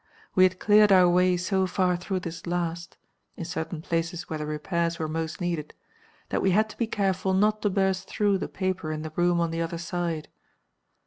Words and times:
We 0.33 0.45
had 0.45 0.57
cleared 0.59 0.91
our 0.91 1.07
way 1.07 1.37
so 1.37 1.67
far 1.67 1.95
through 1.95 2.21
this 2.21 2.47
last 2.47 2.97
in 3.37 3.45
certain 3.45 3.83
places 3.83 4.27
where 4.27 4.39
the 4.39 4.47
repairs 4.47 4.97
were 4.97 5.07
most 5.07 5.39
needed 5.39 5.75
that 6.29 6.41
we 6.41 6.49
had 6.49 6.67
to 6.71 6.77
be 6.79 6.87
careful 6.87 7.35
not 7.35 7.61
to 7.61 7.69
burst 7.69 8.07
through 8.09 8.39
the 8.39 8.47
paper 8.49 8.91
in 8.91 9.03
the 9.03 9.13
room 9.15 9.39
on 9.39 9.51
the 9.51 9.61
other 9.61 9.77
side. 9.77 10.27